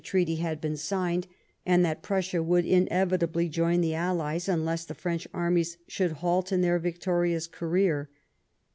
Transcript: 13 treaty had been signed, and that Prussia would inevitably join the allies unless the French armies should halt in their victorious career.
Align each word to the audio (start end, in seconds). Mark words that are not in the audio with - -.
13 0.03 0.09
treaty 0.09 0.35
had 0.37 0.59
been 0.59 0.75
signed, 0.75 1.27
and 1.63 1.85
that 1.85 2.01
Prussia 2.01 2.41
would 2.41 2.65
inevitably 2.65 3.47
join 3.47 3.81
the 3.81 3.93
allies 3.93 4.49
unless 4.49 4.83
the 4.83 4.95
French 4.95 5.27
armies 5.31 5.77
should 5.87 6.13
halt 6.13 6.51
in 6.51 6.61
their 6.61 6.79
victorious 6.79 7.45
career. 7.45 8.09